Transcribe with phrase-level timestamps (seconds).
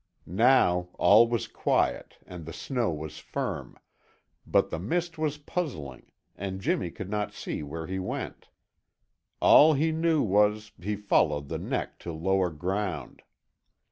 [0.25, 3.77] Now all was quiet and the snow was firm,
[4.47, 8.49] but the mist was puzzling and Jimmy could not see where he went.
[9.41, 13.21] All he knew was, he followed the neck to lower ground.